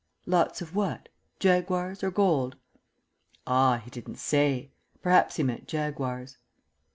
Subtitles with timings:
[0.25, 1.09] "Lots of what?
[1.39, 2.55] Jaguars or gold?"
[3.45, 4.71] "Ah, he didn't say.
[5.03, 6.39] Perhaps he meant jaguars."